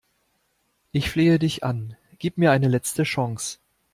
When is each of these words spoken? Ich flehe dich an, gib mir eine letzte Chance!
Ich 0.91 1.11
flehe 1.11 1.37
dich 1.37 1.63
an, 1.63 1.95
gib 2.17 2.39
mir 2.39 2.51
eine 2.51 2.67
letzte 2.67 3.03
Chance! 3.03 3.59